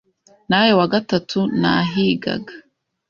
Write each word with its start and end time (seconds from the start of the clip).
nawe 0.49 0.71
wa 0.79 0.87
gatatu 0.93 1.39
nahigaga 1.61 2.53